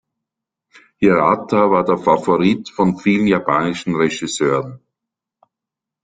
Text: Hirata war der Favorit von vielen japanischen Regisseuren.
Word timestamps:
Hirata 0.99 1.69
war 1.69 1.83
der 1.85 1.99
Favorit 1.99 2.69
von 2.71 2.97
vielen 2.97 3.27
japanischen 3.27 3.93
Regisseuren. 3.95 4.79